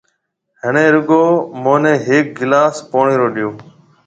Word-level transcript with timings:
هڻيَ 0.63 0.85
رُگو 0.93 1.23
مهنَي 1.63 1.93
هيڪ 2.07 2.25
گلاس 2.39 2.75
پوڻِي 2.91 3.15
رو 3.19 3.27
ڏيو۔ 3.35 3.49